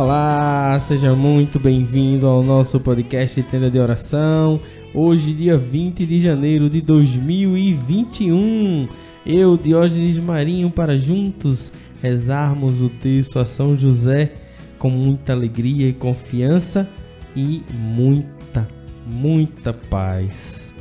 Olá, 0.00 0.78
seja 0.78 1.16
muito 1.16 1.58
bem-vindo 1.58 2.24
ao 2.24 2.40
nosso 2.40 2.78
podcast 2.78 3.42
Tenda 3.42 3.68
de 3.68 3.80
Oração. 3.80 4.60
Hoje, 4.94 5.32
dia 5.32 5.58
20 5.58 6.06
de 6.06 6.20
janeiro 6.20 6.70
de 6.70 6.80
2021. 6.80 8.86
Eu, 9.26 9.56
Diógenes 9.56 10.16
Marinho, 10.16 10.70
para 10.70 10.96
juntos 10.96 11.72
rezarmos 12.00 12.80
o 12.80 12.88
texto 12.88 13.40
a 13.40 13.44
São 13.44 13.76
José 13.76 14.34
com 14.78 14.88
muita 14.88 15.32
alegria 15.32 15.88
e 15.88 15.92
confiança 15.92 16.88
e 17.34 17.64
muita, 17.68 18.68
muita 19.04 19.72
paz. 19.72 20.72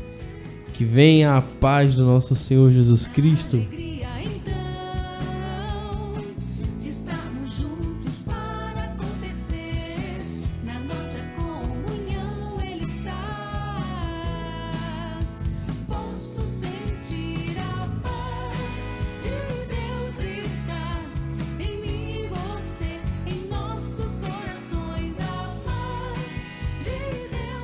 Que 0.73 0.85
venha 0.85 1.35
a 1.35 1.41
paz 1.41 1.95
do 1.95 2.05
nosso 2.05 2.35
Senhor 2.35 2.70
Jesus 2.70 3.07
Cristo 3.07 3.59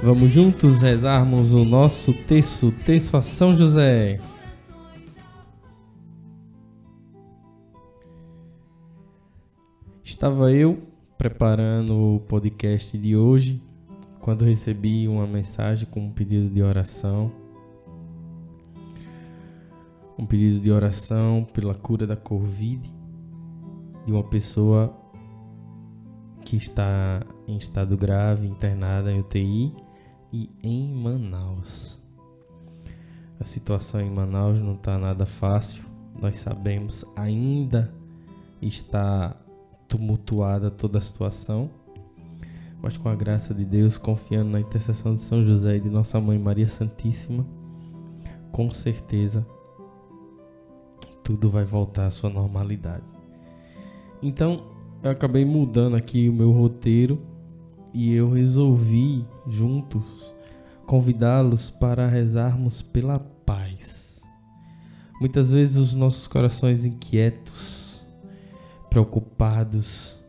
Vamos 0.04 0.34
juntos 0.34 0.82
rezarmos 0.82 1.54
o 1.54 1.64
nosso 1.64 2.12
texto, 2.14 2.74
texto 2.84 3.16
a 3.16 3.22
São 3.22 3.56
José. 3.56 4.20
Estava 10.04 10.52
eu 10.52 10.84
preparando 11.18 12.16
o 12.16 12.20
podcast 12.20 12.98
de 12.98 13.16
hoje 13.16 13.64
quando 14.20 14.44
recebi 14.44 15.08
uma 15.08 15.26
mensagem 15.26 15.88
com 15.90 16.02
um 16.02 16.12
pedido 16.12 16.50
de 16.50 16.62
oração. 16.62 17.32
Um 20.20 20.26
pedido 20.26 20.60
de 20.60 20.70
oração 20.70 21.48
pela 21.54 21.76
cura 21.76 22.06
da 22.06 22.18
Covid 22.18 22.94
de 24.06 24.12
uma 24.12 24.26
pessoa 24.26 24.94
que 26.44 26.58
está 26.58 27.26
em 27.48 27.56
estado 27.56 27.96
grave, 27.96 28.46
internada 28.46 29.10
em 29.10 29.22
UTI 29.22 29.93
e 30.34 30.50
em 30.64 30.92
Manaus. 30.92 32.02
A 33.40 33.44
situação 33.44 34.02
em 34.02 34.10
Manaus 34.10 34.60
não 34.60 34.74
está 34.74 34.98
nada 34.98 35.28
fácil, 35.28 35.84
nós 36.20 36.38
sabemos, 36.38 37.06
ainda 37.16 37.94
está 38.60 39.36
tumultuada 39.88 40.72
toda 40.72 40.98
a 40.98 41.02
situação, 41.02 41.70
mas 42.82 42.98
com 42.98 43.10
a 43.10 43.16
graça 43.16 43.54
de 43.54 43.64
Deus, 43.64 43.98
confiando 43.98 44.50
na 44.50 44.60
intercessão 44.60 45.14
de 45.14 45.22
São 45.22 45.46
José 45.46 45.78
e 45.78 45.82
de 45.82 45.90
Nossa 45.90 46.20
Mãe 46.20 46.40
Maria 46.40 46.68
Santíssima, 46.68 47.46
com 48.52 48.72
certeza 48.72 49.46
tudo 51.24 51.50
vai 51.50 51.64
voltar 51.64 52.08
à 52.08 52.12
sua 52.12 52.30
normalidade. 52.30 53.04
Então, 54.22 54.66
eu 55.02 55.12
acabei 55.12 55.46
mudando 55.46 55.96
aqui 55.96 56.28
o 56.28 56.34
meu 56.34 56.52
roteiro 56.52 57.22
e 57.94 58.14
eu 58.14 58.30
resolvi 58.30 59.26
juntos 59.48 60.34
convidá-los 60.86 61.70
para 61.70 62.08
rezarmos 62.08 62.82
pela 62.82 63.20
paz. 63.20 64.22
Muitas 65.20 65.52
vezes 65.52 65.78
os 65.78 65.94
nossos 65.94 66.28
corações 66.28 66.86
inquietos, 66.86 68.02
preocupados, 68.90 70.20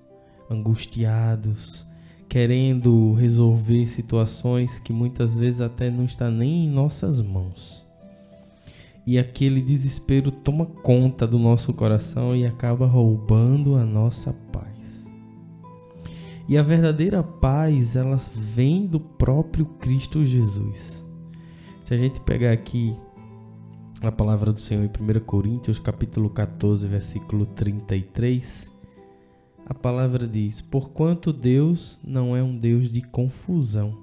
angustiados, 0.50 1.86
querendo 2.28 3.14
resolver 3.14 3.86
situações 3.86 4.78
que 4.78 4.92
muitas 4.92 5.38
vezes 5.38 5.60
até 5.60 5.90
não 5.90 6.04
está 6.04 6.30
nem 6.30 6.66
em 6.66 6.68
nossas 6.68 7.20
mãos. 7.20 7.86
E 9.06 9.18
aquele 9.18 9.60
desespero 9.60 10.30
toma 10.30 10.64
conta 10.64 11.26
do 11.26 11.38
nosso 11.38 11.74
coração 11.74 12.34
e 12.34 12.46
acaba 12.46 12.86
roubando 12.86 13.76
a 13.76 13.84
nossa 13.84 14.32
paz. 14.50 14.73
E 16.46 16.58
a 16.58 16.62
verdadeira 16.62 17.22
paz, 17.22 17.96
ela 17.96 18.16
vem 18.34 18.86
do 18.86 19.00
próprio 19.00 19.64
Cristo 19.64 20.22
Jesus. 20.24 21.02
Se 21.82 21.94
a 21.94 21.96
gente 21.96 22.20
pegar 22.20 22.52
aqui 22.52 22.94
a 24.02 24.12
palavra 24.12 24.52
do 24.52 24.60
Senhor 24.60 24.84
em 24.84 24.88
1 24.88 25.20
Coríntios, 25.24 25.78
capítulo 25.78 26.28
14, 26.28 26.86
versículo 26.86 27.46
33, 27.46 28.70
a 29.64 29.72
palavra 29.72 30.28
diz: 30.28 30.60
Porquanto 30.60 31.32
Deus 31.32 31.98
não 32.04 32.36
é 32.36 32.42
um 32.42 32.56
Deus 32.56 32.90
de 32.90 33.00
confusão, 33.00 33.96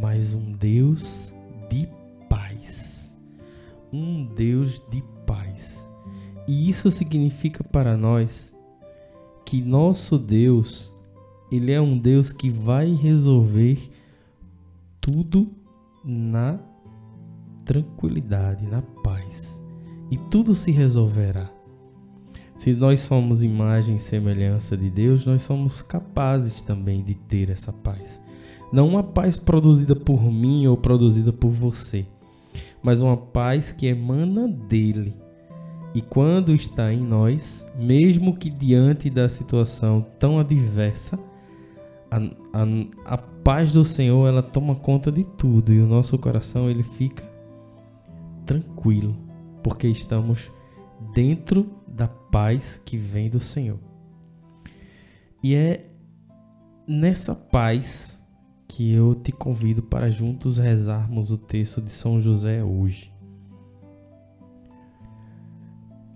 mas 0.00 0.32
um 0.32 0.50
Deus 0.50 1.34
de 1.68 1.86
paz. 2.30 3.18
Um 3.92 4.24
Deus 4.24 4.82
de 4.88 5.04
paz. 5.26 5.90
E 6.48 6.70
isso 6.70 6.90
significa 6.90 7.62
para 7.62 7.98
nós 7.98 8.54
que 9.44 9.60
nosso 9.60 10.18
Deus 10.18 10.92
ele 11.52 11.72
é 11.72 11.80
um 11.80 11.98
Deus 11.98 12.32
que 12.32 12.48
vai 12.48 12.92
resolver 12.92 13.78
tudo 15.00 15.50
na 16.04 16.58
tranquilidade, 17.64 18.66
na 18.66 18.82
paz. 18.82 19.62
E 20.10 20.16
tudo 20.16 20.54
se 20.54 20.70
resolverá. 20.70 21.50
Se 22.54 22.72
nós 22.72 23.00
somos 23.00 23.42
imagem 23.42 23.96
e 23.96 24.00
semelhança 24.00 24.76
de 24.76 24.90
Deus, 24.90 25.26
nós 25.26 25.42
somos 25.42 25.82
capazes 25.82 26.60
também 26.60 27.02
de 27.02 27.14
ter 27.14 27.50
essa 27.50 27.72
paz. 27.72 28.22
Não 28.72 28.88
uma 28.88 29.02
paz 29.02 29.38
produzida 29.38 29.96
por 29.96 30.22
mim 30.30 30.66
ou 30.66 30.76
produzida 30.76 31.32
por 31.32 31.50
você, 31.50 32.06
mas 32.82 33.00
uma 33.00 33.16
paz 33.16 33.72
que 33.72 33.86
emana 33.86 34.48
dele. 34.48 35.14
E 35.94 36.00
quando 36.00 36.54
está 36.54 36.92
em 36.92 37.02
nós, 37.02 37.66
mesmo 37.78 38.34
que 38.34 38.48
diante 38.48 39.10
da 39.10 39.28
situação 39.28 40.06
tão 40.18 40.38
adversa, 40.38 41.18
a, 42.12 42.18
a, 42.18 43.14
a 43.14 43.18
paz 43.18 43.72
do 43.72 43.82
Senhor 43.82 44.28
ela 44.28 44.42
toma 44.42 44.76
conta 44.76 45.10
de 45.10 45.24
tudo 45.24 45.72
e 45.72 45.80
o 45.80 45.86
nosso 45.86 46.18
coração 46.18 46.68
ele 46.68 46.82
fica 46.82 47.24
tranquilo 48.44 49.16
porque 49.62 49.88
estamos 49.88 50.52
dentro 51.14 51.70
da 51.88 52.06
paz 52.06 52.80
que 52.84 52.98
vem 52.98 53.30
do 53.30 53.40
Senhor. 53.40 53.78
E 55.42 55.54
é 55.54 55.86
nessa 56.86 57.34
paz 57.34 58.22
que 58.68 58.92
eu 58.92 59.14
te 59.14 59.32
convido 59.32 59.82
para 59.82 60.10
juntos 60.10 60.58
rezarmos 60.58 61.30
o 61.30 61.38
texto 61.38 61.80
de 61.80 61.90
São 61.90 62.20
José 62.20 62.62
hoje. 62.62 63.12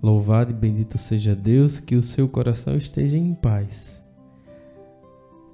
Louvado 0.03 0.51
e 0.51 0.55
bendito 0.55 0.99
seja 0.99 1.35
Deus, 1.35 1.81
que 1.81 1.97
o 1.97 2.03
seu 2.03 2.29
coração 2.29 2.77
esteja 2.77 3.17
em 3.17 3.35
paz 3.35 4.06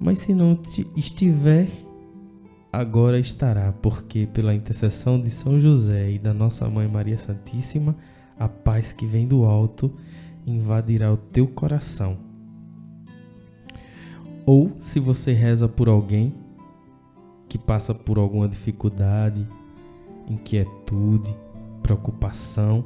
mas 0.02 0.18
se 0.18 0.34
não 0.34 0.58
estiver, 0.96 1.68
agora 2.72 3.20
estará, 3.20 3.72
porque 3.72 4.26
pela 4.26 4.52
intercessão 4.52 5.20
de 5.20 5.30
São 5.30 5.60
José 5.60 6.10
e 6.10 6.18
da 6.18 6.34
nossa 6.34 6.68
Mãe 6.68 6.88
Maria 6.88 7.16
Santíssima, 7.16 7.96
a 8.36 8.48
paz 8.48 8.92
que 8.92 9.06
vem 9.06 9.28
do 9.28 9.44
alto 9.44 9.94
invadirá 10.44 11.12
o 11.12 11.16
teu 11.16 11.46
coração. 11.46 12.18
Ou 14.44 14.72
se 14.80 14.98
você 14.98 15.32
reza 15.32 15.68
por 15.68 15.88
alguém 15.88 16.34
que 17.48 17.56
passa 17.56 17.94
por 17.94 18.18
alguma 18.18 18.48
dificuldade, 18.48 19.46
inquietude, 20.28 21.36
preocupação, 21.80 22.84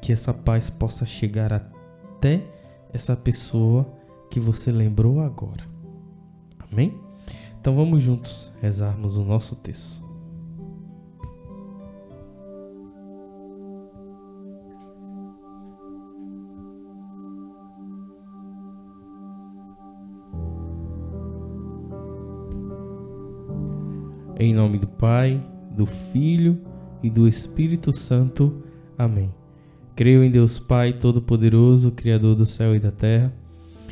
que 0.00 0.10
essa 0.10 0.32
paz 0.32 0.70
possa 0.70 1.04
chegar 1.04 1.52
até 1.52 2.42
essa 2.94 3.14
pessoa 3.14 3.86
que 4.30 4.40
você 4.40 4.72
lembrou 4.72 5.20
agora. 5.20 5.69
Amém? 6.70 6.94
Então 7.60 7.74
vamos 7.74 8.02
juntos 8.02 8.50
rezarmos 8.60 9.16
o 9.16 9.24
nosso 9.24 9.56
texto. 9.56 10.00
Em 24.38 24.54
nome 24.54 24.78
do 24.78 24.88
Pai, 24.88 25.38
do 25.70 25.84
Filho 25.84 26.62
e 27.02 27.10
do 27.10 27.28
Espírito 27.28 27.92
Santo. 27.92 28.62
Amém. 28.96 29.34
Creio 29.94 30.24
em 30.24 30.30
Deus 30.30 30.58
Pai 30.58 30.94
Todo-Poderoso, 30.94 31.92
Criador 31.92 32.34
do 32.36 32.46
céu 32.46 32.74
e 32.74 32.80
da 32.80 32.90
terra 32.90 33.39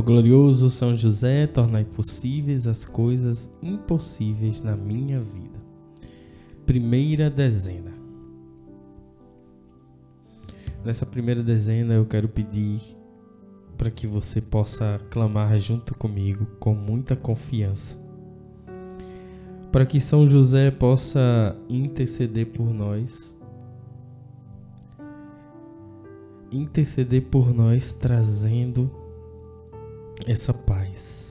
Ó 0.00 0.02
glorioso 0.02 0.70
São 0.70 0.96
José, 0.96 1.46
tornai 1.46 1.84
possíveis 1.84 2.66
as 2.66 2.86
coisas 2.86 3.50
impossíveis 3.62 4.62
na 4.62 4.74
minha 4.74 5.20
vida 5.20 5.60
primeira 6.64 7.28
dezena. 7.28 7.92
Nessa 10.82 11.04
primeira 11.04 11.42
dezena 11.42 11.92
eu 11.92 12.06
quero 12.06 12.30
pedir 12.30 12.80
para 13.76 13.90
que 13.90 14.06
você 14.06 14.40
possa 14.40 14.98
clamar 15.10 15.58
junto 15.58 15.94
comigo 15.94 16.46
com 16.58 16.72
muita 16.72 17.14
confiança. 17.14 18.00
Para 19.70 19.84
que 19.84 20.00
São 20.00 20.26
José 20.26 20.70
possa 20.70 21.54
interceder 21.68 22.46
por 22.46 22.72
nós. 22.72 23.38
Interceder 26.50 27.20
por 27.20 27.52
nós 27.52 27.92
trazendo 27.92 29.09
essa 30.26 30.52
paz 30.54 31.30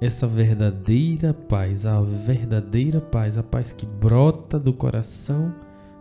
essa 0.00 0.26
verdadeira 0.26 1.32
paz, 1.32 1.86
a 1.86 2.00
verdadeira 2.02 3.00
paz, 3.00 3.38
a 3.38 3.42
paz 3.42 3.72
que 3.72 3.86
brota 3.86 4.58
do 4.58 4.72
coração 4.72 5.54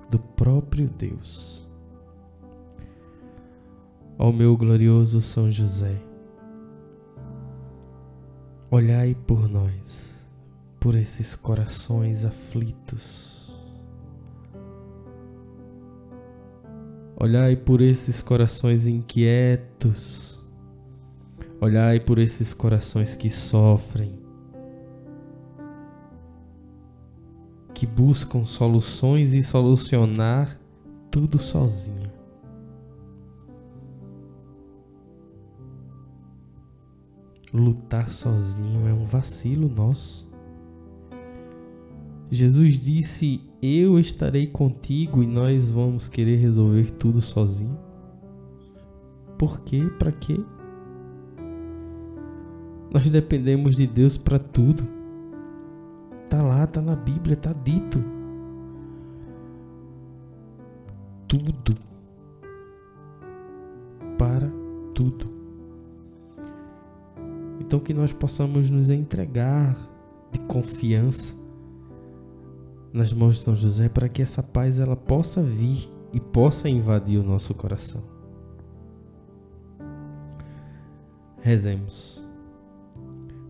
do 0.10 0.20
próprio 0.20 0.90
Deus. 0.90 1.68
Ó 4.18 4.32
meu 4.32 4.56
glorioso 4.56 5.22
São 5.22 5.50
José, 5.52 5.98
olhai 8.70 9.16
por 9.16 9.48
nós, 9.48 10.26
por 10.80 10.96
esses 10.96 11.36
corações 11.36 12.26
aflitos. 12.26 13.34
Olhai 17.18 17.56
por 17.56 17.80
esses 17.80 18.22
corações 18.22 18.88
inquietos 18.88 20.35
Olhai 21.62 22.00
por 22.00 22.20
esses 22.20 22.54
corações 22.54 23.16
que 23.16 23.30
sofrem, 23.30 24.20
que 27.74 27.86
buscam 27.86 28.44
soluções 28.44 29.34
e 29.34 29.42
solucionar 29.42 30.60
tudo 31.10 31.40
sozinho. 31.40 32.12
Lutar 37.54 38.12
sozinho 38.12 38.86
é 38.86 38.94
um 38.94 39.06
vacilo 39.06 39.70
nosso. 39.70 40.30
Jesus 42.30 42.74
disse: 42.74 43.42
Eu 43.62 43.98
estarei 43.98 44.46
contigo 44.48 45.24
e 45.24 45.28
nós 45.28 45.70
vamos 45.70 46.10
querer 46.10 46.36
resolver 46.36 46.92
tudo 46.92 47.22
sozinho. 47.22 47.80
Por 49.38 49.62
quê? 49.62 49.90
Para 49.98 50.12
quê? 50.12 50.38
Nós 52.96 53.10
dependemos 53.10 53.76
de 53.76 53.86
Deus 53.86 54.18
para 54.18 54.40
tudo. 54.40 54.88
Tá 56.30 56.42
lá, 56.42 56.66
tá 56.66 56.82
na 56.82 56.96
Bíblia, 56.96 57.36
tá 57.36 57.52
dito. 57.52 58.02
Tudo. 61.28 61.78
Para 64.18 64.50
tudo. 64.94 65.30
Então 67.60 67.82
que 67.82 67.94
nós 67.94 68.14
possamos 68.14 68.70
nos 68.70 68.90
entregar 68.90 69.76
de 70.32 70.40
confiança 70.48 71.36
nas 72.94 73.12
mãos 73.12 73.36
de 73.36 73.42
São 73.42 73.58
José 73.58 73.90
para 73.90 74.08
que 74.08 74.22
essa 74.22 74.42
paz 74.42 74.80
ela 74.80 74.96
possa 74.96 75.42
vir 75.42 75.92
e 76.14 76.20
possa 76.22 76.70
invadir 76.70 77.20
o 77.20 77.24
nosso 77.24 77.54
coração. 77.54 78.02
Rezemos. 81.42 82.25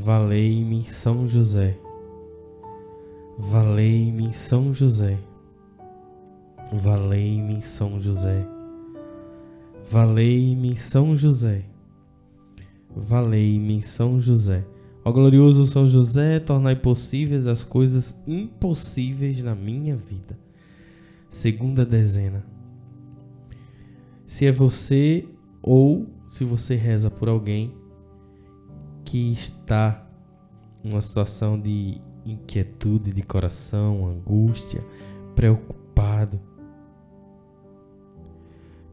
Valei-me 0.00 0.84
São 0.84 1.26
José. 1.26 1.76
Valei-me 3.36 4.32
São 4.32 4.72
José. 4.72 5.18
Valei-me 6.72 7.60
São 7.60 8.00
José. 8.00 8.46
Valei-me 9.90 10.76
São 10.76 11.16
José. 11.16 11.64
Valei-me 12.94 13.82
São 13.82 14.20
José. 14.20 14.64
Ó 15.04 15.10
glorioso 15.10 15.64
São 15.66 15.88
José, 15.88 16.38
tornai 16.38 16.76
possíveis 16.76 17.48
as 17.48 17.64
coisas 17.64 18.16
impossíveis 18.24 19.42
na 19.42 19.56
minha 19.56 19.96
vida. 19.96 20.38
Segunda 21.28 21.84
dezena. 21.84 22.46
Se 24.24 24.46
é 24.46 24.52
você 24.52 25.26
ou 25.60 26.06
se 26.28 26.44
você 26.44 26.76
reza 26.76 27.10
por 27.10 27.28
alguém, 27.28 27.74
que 29.08 29.32
está 29.32 30.06
numa 30.84 31.00
situação 31.00 31.58
de 31.58 31.98
inquietude 32.26 33.10
de 33.10 33.22
coração, 33.22 34.06
angústia, 34.06 34.84
preocupado. 35.34 36.38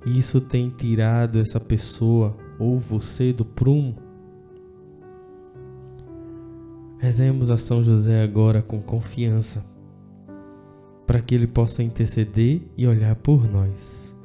Isso 0.06 0.40
tem 0.40 0.70
tirado 0.70 1.38
essa 1.38 1.60
pessoa 1.60 2.38
ou 2.58 2.80
você 2.80 3.34
do 3.34 3.44
prumo. 3.44 3.98
Rezemos 6.98 7.52
a 7.52 7.58
São 7.58 7.84
José 7.84 8.24
agora 8.24 8.62
com 8.62 8.82
confiança, 8.82 9.66
para 11.06 11.20
que 11.20 11.36
ele 11.36 11.46
possa 11.46 11.84
interceder 11.84 12.62
e 12.78 12.88
olhar 12.88 13.18
por 13.18 13.52
nós, 13.52 14.16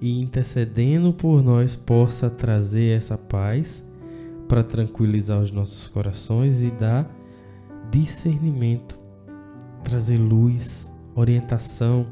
e 0.00 0.20
intercedendo 0.20 1.12
por 1.12 1.40
nós 1.40 1.76
possa 1.76 2.28
trazer 2.28 2.96
essa 2.96 3.16
paz 3.16 3.85
para 4.48 4.62
tranquilizar 4.62 5.40
os 5.40 5.50
nossos 5.50 5.86
corações 5.88 6.62
e 6.62 6.70
dar 6.70 7.08
discernimento, 7.90 8.98
trazer 9.84 10.18
luz, 10.18 10.92
orientação. 11.14 12.06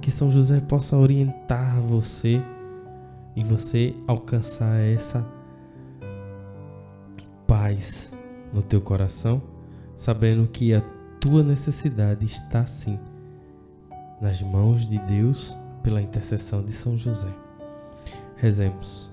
Que 0.00 0.10
São 0.10 0.30
José 0.30 0.60
possa 0.60 0.96
orientar 0.96 1.80
você 1.80 2.42
e 3.36 3.44
você 3.44 3.94
alcançar 4.06 4.80
essa 4.80 5.26
paz 7.46 8.14
no 8.52 8.62
teu 8.62 8.80
coração, 8.80 9.42
sabendo 9.94 10.48
que 10.48 10.72
a 10.72 10.80
tua 11.20 11.42
necessidade 11.42 12.24
está 12.24 12.64
sim 12.64 12.98
nas 14.20 14.42
mãos 14.42 14.88
de 14.88 14.98
Deus 15.00 15.56
pela 15.82 16.00
intercessão 16.00 16.64
de 16.64 16.72
São 16.72 16.96
José. 16.96 17.32
Rezemos. 18.36 19.12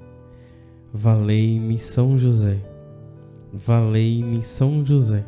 Valei-me 0.93 1.77
São 1.77 2.17
José. 2.17 2.59
Valei-me 3.53 4.41
São 4.41 4.85
José. 4.85 5.25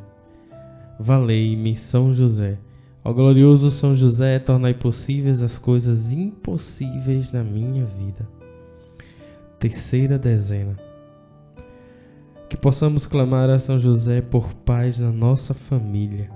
Valei-me 0.99 1.75
São 1.75 2.13
José. 2.13 2.59
Ó 3.03 3.11
glorioso 3.11 3.69
São 3.69 3.93
José, 3.93 4.39
tornai 4.39 4.73
possíveis 4.73 5.43
as 5.43 5.57
coisas 5.57 6.11
impossíveis 6.11 7.31
na 7.31 7.43
minha 7.43 7.85
vida. 7.85 8.27
Terceira 9.59 10.17
dezena. 10.17 10.77
Que 12.49 12.57
possamos 12.57 13.07
clamar 13.07 13.49
a 13.49 13.59
São 13.59 13.79
José 13.79 14.21
por 14.21 14.53
paz 14.53 14.99
na 14.99 15.11
nossa 15.11 15.53
família, 15.53 16.29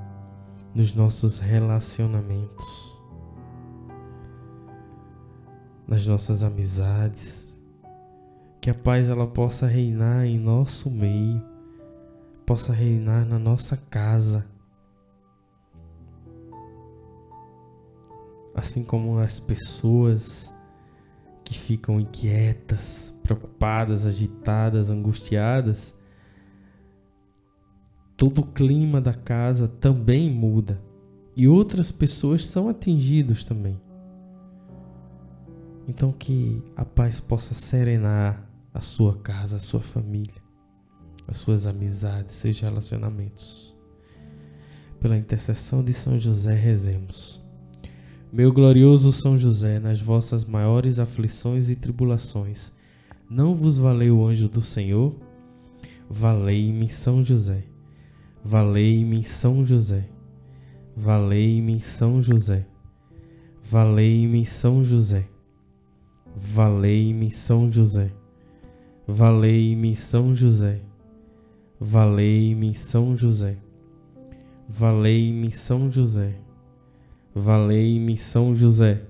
nos 0.74 0.96
nossos 0.96 1.40
relacionamentos 1.40 2.88
nas 5.88 6.06
nossas 6.06 6.44
amizades, 6.44 7.47
que 8.68 8.72
a 8.72 8.76
paz 8.76 9.10
ela 9.10 9.26
possa 9.26 9.66
reinar 9.66 10.26
em 10.26 10.38
nosso 10.38 10.92
meio, 10.92 11.42
possa 12.46 12.74
reinar 12.74 13.26
na 13.26 13.40
nossa 13.40 13.78
casa. 13.78 14.46
Assim 18.54 18.84
como 18.84 19.20
as 19.20 19.40
pessoas 19.40 20.54
que 21.46 21.58
ficam 21.58 21.98
inquietas, 21.98 23.16
preocupadas, 23.24 24.06
agitadas, 24.06 24.90
angustiadas, 24.90 25.98
todo 28.18 28.42
o 28.42 28.48
clima 28.48 29.00
da 29.00 29.14
casa 29.14 29.70
também 29.70 30.30
muda 30.30 30.84
e 31.38 31.48
outras 31.48 31.90
pessoas 31.90 32.46
são 32.46 32.68
atingidas 32.68 33.46
também. 33.46 33.80
Então 35.88 36.12
que 36.12 36.62
a 36.76 36.84
paz 36.84 37.22
possa 37.22 37.56
serenar 37.56 38.46
a 38.78 38.82
sua 38.82 39.18
casa, 39.18 39.58
a 39.58 39.60
sua 39.60 39.80
família, 39.80 40.40
as 41.28 41.38
suas 41.38 41.66
amizades, 41.66 42.36
seus 42.36 42.60
relacionamentos. 42.60 43.76
Pela 45.00 45.18
intercessão 45.18 45.84
de 45.84 45.92
São 45.94 46.20
José, 46.20 46.54
rezemos. 46.54 47.42
Meu 48.32 48.54
glorioso 48.54 49.12
São 49.12 49.36
José, 49.36 49.80
nas 49.80 50.00
vossas 50.00 50.46
maiores 50.46 51.00
aflições 51.00 51.72
e 51.72 51.76
tribulações, 51.76 52.72
não 53.28 53.56
vos 53.56 53.80
valeu 53.80 54.20
o 54.20 54.28
anjo 54.28 54.48
do 54.48 54.62
Senhor? 54.62 55.16
Valei-me 56.08 56.88
São 56.88 57.26
José. 57.26 57.64
Valei-me 58.46 59.24
São 59.24 59.66
José. 59.66 60.08
Valei-me 60.96 61.80
São 61.80 62.22
José. 62.22 62.68
Valei-me 63.64 64.46
São 64.46 64.84
José. 64.84 65.28
Valei-me 66.36 67.32
São 67.32 67.72
José. 67.72 68.12
Valei-me 69.10 69.96
São 69.96 70.36
José. 70.36 70.82
Valei-me 71.80 72.76
São 72.76 73.16
José. 73.16 73.56
Valei-me 74.68 75.50
São 75.50 75.90
José. 75.90 76.36
Valei-me 77.34 78.18
São 78.18 78.54
José. 78.54 79.02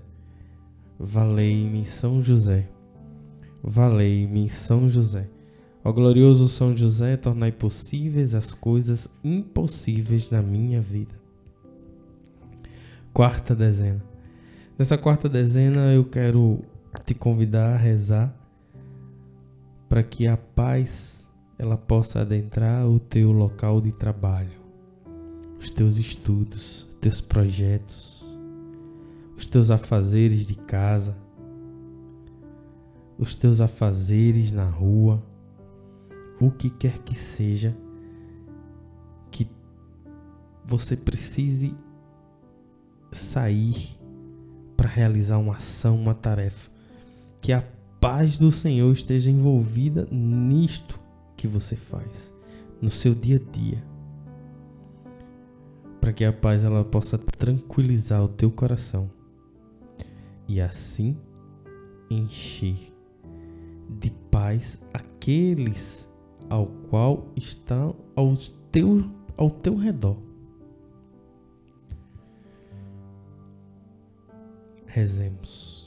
Valei-me 1.00 1.84
São 1.84 2.24
José. 2.24 2.70
Valei-me 3.64 4.48
São 4.48 4.88
José. 4.88 5.28
Ó 5.84 5.92
glorioso 5.92 6.48
São 6.48 6.78
José, 6.78 7.18
tornai 7.18 7.52
possíveis 7.52 8.36
as 8.36 8.54
coisas 8.54 9.10
impossíveis 9.24 10.30
na 10.30 10.44
minha 10.44 10.80
vida. 10.80 11.16
Quarta 13.12 13.56
dezena. 13.56 14.04
Nessa 14.78 14.96
quarta 14.96 15.28
dezena 15.28 15.92
eu 15.92 16.06
quero 16.06 16.64
te 17.04 17.16
convidar 17.16 17.74
a 17.74 17.78
rezar 17.78 18.47
para 19.88 20.04
que 20.04 20.28
a 20.28 20.38
paz 20.38 21.30
ela 21.58 21.78
possa 21.78 22.22
adentrar 22.22 22.88
o 22.88 23.00
teu 23.00 23.32
local 23.32 23.82
de 23.82 23.92
trabalho, 23.92 24.62
os 25.60 25.72
teus 25.72 25.98
estudos, 25.98 26.88
os 26.90 26.96
teus 26.96 27.22
projetos, 27.22 28.26
os 29.36 29.48
teus 29.48 29.72
afazeres 29.72 30.48
de 30.48 30.56
casa, 30.56 31.18
os 33.18 33.36
teus 33.36 33.62
afazeres 33.62 34.52
na 34.52 34.66
rua, 34.66 35.24
o 36.40 36.52
que 36.52 36.70
quer 36.70 37.00
que 37.00 37.16
seja 37.16 37.76
que 39.32 39.50
você 40.66 40.96
precise 40.96 41.76
sair 43.12 43.98
para 44.76 44.88
realizar 44.88 45.38
uma 45.38 45.56
ação, 45.58 45.96
uma 45.96 46.14
tarefa 46.14 46.70
que 47.42 47.52
a 47.52 47.64
paz 48.00 48.38
do 48.38 48.52
Senhor 48.52 48.92
esteja 48.92 49.30
envolvida 49.32 50.08
nisto 50.12 51.00
que 51.36 51.48
você 51.48 51.76
faz, 51.76 52.34
no 52.82 52.90
seu 52.90 53.14
dia 53.14 53.38
a 53.38 53.52
dia. 53.52 53.84
Para 56.00 56.14
que 56.14 56.24
a 56.24 56.32
paz 56.32 56.64
ela 56.64 56.84
possa 56.84 57.18
tranquilizar 57.18 58.24
o 58.24 58.28
teu 58.28 58.50
coração 58.52 59.10
e 60.48 60.62
assim 60.62 61.18
encher 62.10 62.94
de 63.90 64.10
paz 64.32 64.82
aqueles 64.94 66.10
ao 66.50 66.68
qual 66.90 67.28
estão 67.36 67.96
ao 68.16 68.34
teu, 68.72 69.10
ao 69.36 69.50
teu 69.50 69.76
redor. 69.76 70.18
Rezemos. 74.86 75.87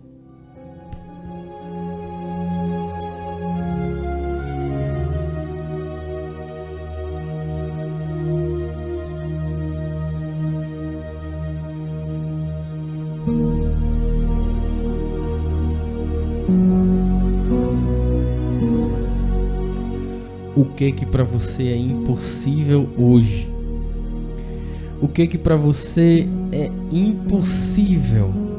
Que 20.89 20.91
que 20.91 21.05
para 21.05 21.23
você 21.23 21.63
é 21.63 21.77
impossível 21.77 22.89
hoje? 22.97 23.49
O 25.01 25.07
que 25.07 25.27
que 25.27 25.37
para 25.37 25.55
você 25.55 26.27
é 26.51 26.71
impossível? 26.91 28.51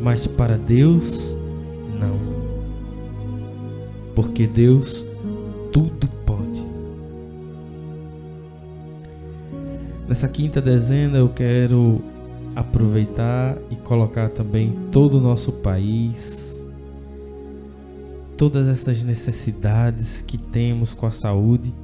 mas 0.00 0.26
para 0.26 0.56
Deus, 0.56 1.36
não. 1.98 2.16
Porque 4.14 4.46
Deus 4.46 5.04
tudo 5.72 6.08
pode. 6.24 6.66
Nessa 10.06 10.28
quinta 10.28 10.60
dezena 10.60 11.18
eu 11.18 11.28
quero 11.28 12.00
aproveitar 12.56 13.56
e 13.70 13.76
colocar 13.76 14.30
também 14.30 14.72
todo 14.90 15.18
o 15.18 15.20
nosso 15.20 15.52
país, 15.52 16.47
todas 18.38 18.68
essas 18.68 19.02
necessidades 19.02 20.22
que 20.22 20.38
temos 20.38 20.94
com 20.94 21.06
a 21.06 21.10
saúde. 21.10 21.74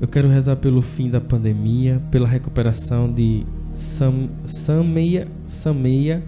Eu 0.00 0.08
quero 0.08 0.28
rezar 0.28 0.56
pelo 0.56 0.82
fim 0.82 1.08
da 1.08 1.20
pandemia, 1.20 2.02
pela 2.10 2.26
recuperação 2.26 3.10
de 3.10 3.46
Sam, 3.74 4.28
Sameia, 4.44 5.28
Sameia 5.44 6.22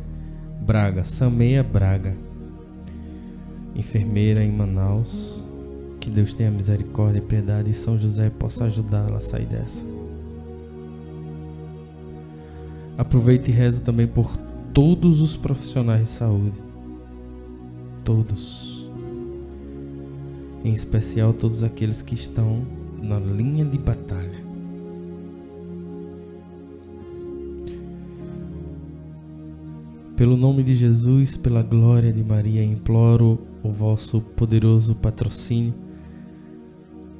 Braga, 0.62 1.02
Sameia 1.02 1.64
Braga, 1.64 2.16
enfermeira 3.75 4.44
em 4.44 4.52
Manaus. 4.52 5.44
Que 5.99 6.08
Deus 6.08 6.32
tenha 6.32 6.50
misericórdia 6.50 7.18
e 7.18 7.23
piedade 7.23 7.70
e 7.70 7.75
São 7.75 7.99
José 7.99 8.30
possa 8.30 8.66
ajudá-la 8.66 9.16
a 9.16 9.20
sair 9.20 9.47
dessa. 9.47 9.85
Aproveite 12.97 13.50
e 13.50 13.54
rezo 13.54 13.80
também 13.82 14.06
por 14.06 14.37
todos 14.73 15.20
os 15.20 15.37
profissionais 15.37 16.02
de 16.02 16.11
saúde. 16.11 16.67
Todos. 18.08 18.90
Em 20.64 20.72
especial 20.72 21.34
todos 21.34 21.62
aqueles 21.62 22.00
que 22.00 22.14
estão 22.14 22.62
na 23.02 23.18
linha 23.18 23.66
de 23.66 23.76
batalha. 23.76 24.42
Pelo 30.16 30.38
nome 30.38 30.62
de 30.62 30.72
Jesus, 30.72 31.36
pela 31.36 31.62
glória 31.62 32.10
de 32.10 32.24
Maria, 32.24 32.64
imploro 32.64 33.38
o 33.62 33.70
vosso 33.70 34.22
poderoso 34.22 34.94
patrocínio 34.94 35.74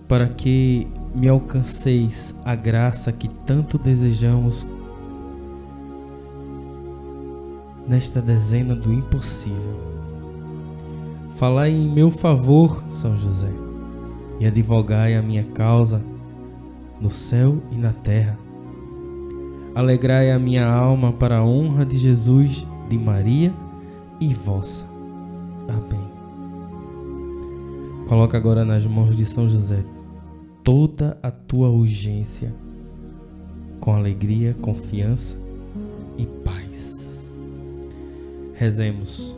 para 0.09 0.27
que 0.27 0.87
me 1.15 1.29
alcanceis 1.29 2.35
a 2.47 2.55
graça 2.55 3.13
que 3.13 3.29
tanto 3.45 3.77
desejamos 3.77 4.67
nesta 7.87 8.23
dezena 8.23 8.75
do 8.75 8.91
impossível. 8.91 9.98
Falai 11.39 11.71
em 11.71 11.89
meu 11.89 12.11
favor, 12.11 12.83
São 12.91 13.17
José, 13.17 13.53
e 14.41 14.47
advogai 14.47 15.15
a 15.15 15.23
minha 15.23 15.45
causa 15.45 16.05
no 17.01 17.09
céu 17.11 17.63
e 17.71 17.77
na 17.77 17.93
terra. 17.93 18.37
Alegrai 19.73 20.33
a 20.33 20.39
minha 20.41 20.67
alma 20.67 21.13
para 21.13 21.39
a 21.39 21.45
honra 21.45 21.87
de 21.87 21.97
Jesus 21.97 22.67
de 22.89 22.99
Maria 22.99 23.55
e 24.21 24.35
vossa. 24.35 24.85
Amém. 25.69 26.11
Coloca 28.09 28.37
agora 28.37 28.65
nas 28.65 28.85
mãos 28.85 29.15
de 29.15 29.25
São 29.25 29.49
José 29.49 29.85
toda 30.65 31.17
a 31.23 31.31
tua 31.31 31.71
urgência, 31.71 32.53
com 33.79 33.95
alegria, 33.95 34.57
confiança 34.61 35.41
e 36.19 36.27
paz. 36.27 37.33
Rezemos, 38.55 39.38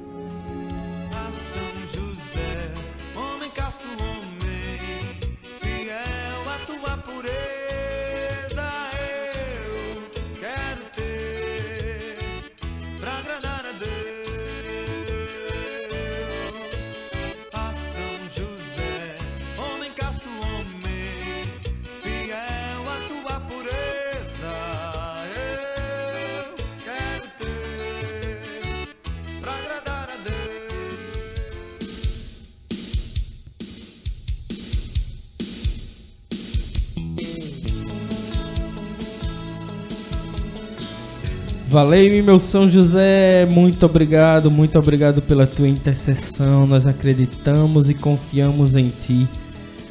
Valei-me, 41.71 42.21
meu 42.21 42.37
São 42.37 42.69
José, 42.69 43.45
muito 43.45 43.85
obrigado, 43.85 44.51
muito 44.51 44.77
obrigado 44.77 45.21
pela 45.21 45.47
tua 45.47 45.69
intercessão. 45.69 46.67
Nós 46.67 46.85
acreditamos 46.85 47.89
e 47.89 47.93
confiamos 47.93 48.75
em 48.75 48.89
ti. 48.89 49.25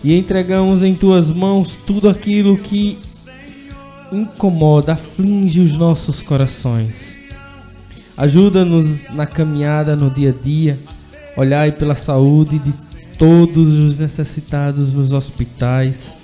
E 0.05 0.15
entregamos 0.15 0.83
em 0.83 0.95
tuas 0.95 1.31
mãos 1.31 1.79
tudo 1.87 2.11
aquilo 2.11 2.59
que 2.59 2.99
incomoda, 4.13 4.93
aflige 4.93 5.63
os 5.63 5.75
nossos 5.79 6.21
corações. 6.21 7.17
Ajuda-nos 8.15 9.07
na 9.15 9.25
caminhada 9.25 9.97
no 9.97 10.11
dia 10.11 10.37
a 10.39 10.45
dia, 10.45 10.79
olhai 11.35 11.73
pela 11.73 11.95
saúde 11.95 12.59
de 12.59 12.75
todos 13.17 13.79
os 13.79 13.97
necessitados 13.97 14.93
nos 14.93 15.15
hospitais, 15.15 16.15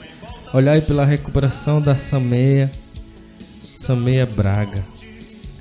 olhai 0.53 0.83
pela 0.83 1.07
recuperação 1.07 1.81
da 1.81 1.97
Sameia, 1.97 2.71
Sameia 3.79 4.27
Braga 4.27 4.96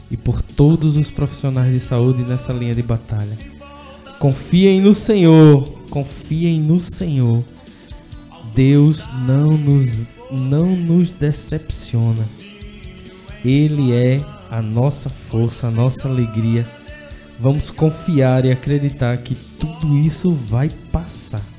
e 0.10 0.18
por 0.18 0.41
todos 0.41 0.98
os 0.98 1.10
profissionais 1.10 1.72
de 1.72 1.80
saúde 1.80 2.24
nessa 2.24 2.54
linha 2.54 2.76
de 2.76 2.84
batalha. 2.84 3.38
Confiem 4.20 4.82
no 4.82 4.94
Senhor, 4.94 5.63
confiem 5.89 6.62
no 6.62 6.80
Senhor. 6.80 7.44
Deus 8.54 9.04
não 9.26 9.58
nos, 9.58 10.06
não 10.32 10.76
nos 10.76 11.12
decepciona. 11.12 12.26
Ele 13.44 13.94
é 13.94 14.22
a 14.50 14.62
nossa 14.62 15.10
força, 15.10 15.68
a 15.68 15.72
nossa 15.72 16.08
alegria. 16.08 16.65
Vamos 17.39 17.70
confiar 17.70 18.46
e 18.46 18.52
acreditar 18.52 19.18
que 19.18 19.36
tudo 19.60 19.98
isso 19.98 20.30
vai 20.32 20.70
passar. 20.91 21.55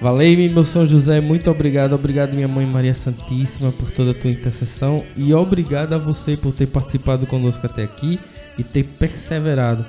Valei-me, 0.00 0.50
meu 0.50 0.64
São 0.64 0.86
José, 0.86 1.20
muito 1.20 1.50
obrigado. 1.50 1.94
Obrigado, 1.94 2.34
minha 2.34 2.46
mãe 2.46 2.66
Maria 2.66 2.92
Santíssima, 2.92 3.72
por 3.72 3.90
toda 3.90 4.10
a 4.10 4.14
tua 4.14 4.30
intercessão. 4.30 5.04
E 5.16 5.32
obrigado 5.32 5.94
a 5.94 5.98
você 5.98 6.36
por 6.36 6.52
ter 6.52 6.66
participado 6.66 7.26
conosco 7.26 7.64
até 7.64 7.84
aqui 7.84 8.20
e 8.58 8.62
ter 8.62 8.84
perseverado. 8.84 9.86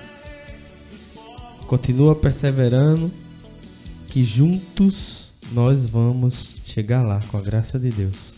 Continua 1.68 2.16
perseverando, 2.16 3.12
que 4.08 4.24
juntos 4.24 5.34
nós 5.52 5.86
vamos 5.86 6.56
chegar 6.66 7.02
lá, 7.02 7.22
com 7.28 7.38
a 7.38 7.42
graça 7.42 7.78
de 7.78 7.90
Deus. 7.90 8.36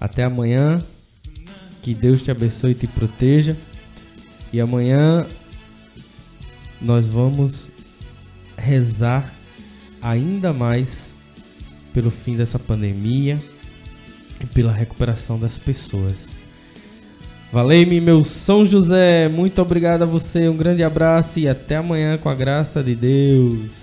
Até 0.00 0.24
amanhã. 0.24 0.82
Que 1.82 1.94
Deus 1.94 2.22
te 2.22 2.30
abençoe 2.30 2.70
e 2.70 2.74
te 2.74 2.86
proteja. 2.86 3.56
E 4.52 4.60
amanhã 4.60 5.26
nós 6.80 7.06
vamos 7.06 7.72
rezar 8.56 9.32
ainda 10.02 10.52
mais 10.52 11.14
pelo 11.94 12.10
fim 12.10 12.36
dessa 12.36 12.58
pandemia 12.58 13.38
e 14.40 14.46
pela 14.46 14.72
recuperação 14.72 15.38
das 15.38 15.56
pessoas. 15.58 16.36
Valei-me, 17.52 18.00
meu 18.00 18.24
São 18.24 18.64
José. 18.64 19.28
Muito 19.28 19.60
obrigado 19.60 20.02
a 20.02 20.06
você. 20.06 20.48
Um 20.48 20.56
grande 20.56 20.82
abraço 20.82 21.38
e 21.38 21.46
até 21.46 21.76
amanhã 21.76 22.16
com 22.16 22.30
a 22.30 22.34
graça 22.34 22.82
de 22.82 22.94
Deus. 22.94 23.81